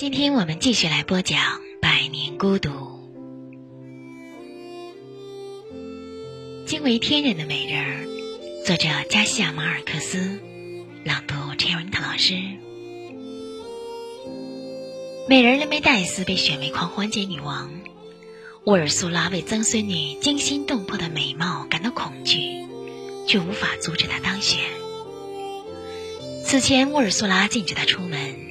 [0.00, 1.38] 今天我们继续来播讲
[1.78, 2.70] 《百年孤独》，
[6.64, 8.06] 惊为天人的美人儿，
[8.64, 10.40] 作者加西亚马尔克斯，
[11.04, 12.32] 朗读陈文涛老师。
[15.28, 17.70] 美人雷梅黛斯被选为狂欢节女王，
[18.64, 22.40] 沃尔苏拉为曾孙女惊心动魄的美貌感到恐惧，
[23.26, 24.60] 却无法阻止她当选。
[26.42, 28.48] 此前，沃尔苏拉禁止她出门。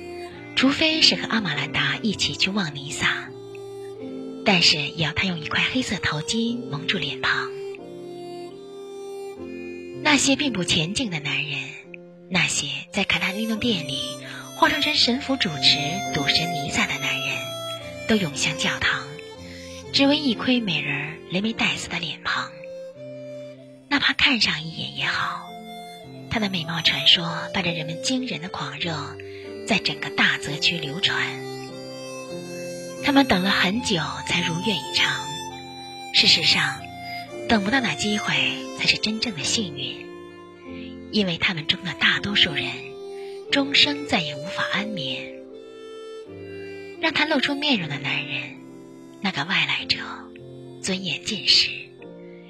[0.59, 3.29] 除非是和阿玛兰达一起去望尼撒，
[4.43, 7.49] 但是也要他用一块黑色头巾蒙住脸庞。
[10.03, 11.61] 那些并不前进的男人，
[12.29, 14.01] 那些在卡塔利诺店里
[14.57, 15.77] 化妆成神父主持
[16.13, 17.37] 赌神尼撒的男人，
[18.09, 19.07] 都涌向教堂，
[19.93, 22.51] 只为一窥美人雷梅黛斯的脸庞。
[23.87, 25.47] 哪怕看上一眼也好，
[26.29, 29.15] 她的美貌传说伴着人们惊人的狂热。
[29.69, 31.15] 在整个大泽区流传，
[33.03, 35.23] 他们等了很久才如愿以偿。
[36.11, 36.81] 事实上，
[37.47, 38.33] 等不到那机会
[38.79, 40.07] 才是真正的幸运，
[41.11, 42.65] 因为他们中的大多数人，
[43.51, 45.35] 终生再也无法安眠。
[46.99, 48.57] 让他露出面容的男人，
[49.21, 49.99] 那个外来者，
[50.81, 51.69] 尊严尽失，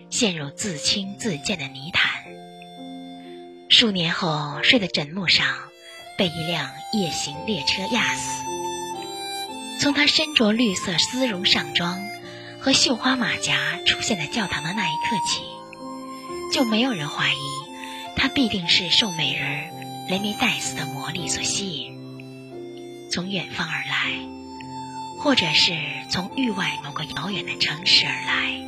[0.09, 2.23] 陷入自轻自贱的泥潭。
[3.67, 5.68] 数年后，睡在枕木上。
[6.19, 8.43] 被一辆夜行列车压死。
[9.79, 11.97] 从他身着绿色丝绒上装
[12.59, 15.41] 和绣花马甲出现在教堂的那一刻起，
[16.53, 17.37] 就没有人怀疑
[18.17, 19.71] 他必定是受美人
[20.09, 24.19] 雷梅黛斯的魔力所吸引，从远方而来，
[25.19, 25.71] 或者是
[26.09, 28.67] 从域外某个遥远的城市而来。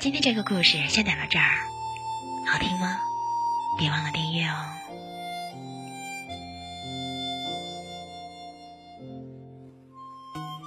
[0.00, 1.66] 今天这个故事先讲到这儿，
[2.46, 3.00] 好听吗？
[3.80, 4.52] 别忘了订阅哦！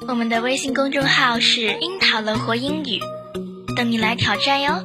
[0.07, 2.99] 我们的微信公众号是“樱桃乐活英语”，
[3.77, 4.83] 等你来挑战哟。